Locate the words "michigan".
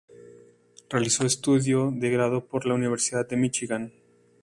3.37-3.93